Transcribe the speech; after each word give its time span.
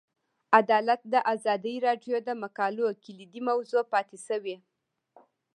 عدالت 0.59 1.01
د 1.13 1.15
ازادي 1.33 1.75
راډیو 1.87 2.17
د 2.27 2.29
مقالو 2.43 2.85
کلیدي 3.03 3.41
موضوع 3.49 3.83
پاتې 3.93 4.17
شوی. 4.27 4.55